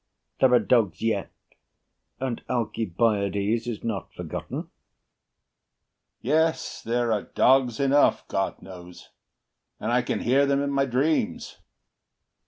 There 0.39 0.51
are 0.55 0.59
dogs 0.59 1.03
yet, 1.03 1.29
and 2.19 2.41
Alcibiades 2.49 3.67
Is 3.67 3.83
not 3.83 4.11
forgotten. 4.15 4.55
HAMILTON 4.61 4.71
Yes, 6.23 6.81
there 6.81 7.11
are 7.11 7.21
dogs 7.21 7.79
enough, 7.79 8.27
God 8.27 8.63
knows; 8.63 9.09
and 9.79 9.91
I 9.91 10.01
can 10.01 10.21
hear 10.21 10.47
them 10.47 10.59
in 10.59 10.71
my 10.71 10.85
dreams. 10.85 11.59